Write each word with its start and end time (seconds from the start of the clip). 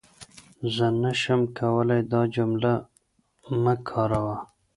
زه 0.75 0.87
نشم 1.03 1.41
کولای 1.57 2.01
دا 2.11 2.21
جمله 2.35 2.71
مه 3.63 3.73
کاروئ. 3.87 4.37